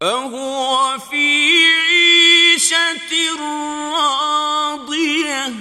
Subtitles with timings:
[0.00, 3.36] فهو في عيشة
[3.94, 5.52] راضية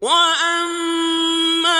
[0.00, 1.78] وأما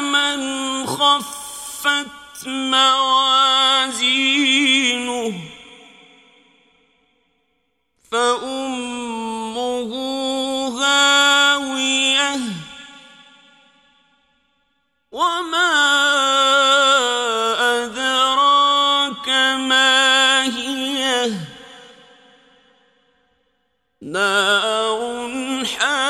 [0.00, 3.88] من خفت موازينه
[8.12, 9.92] فأمه
[10.82, 12.40] هاوية
[15.12, 15.72] وما
[17.84, 19.28] أدراك
[19.68, 21.32] ما هي؟
[24.02, 26.07] نار حامية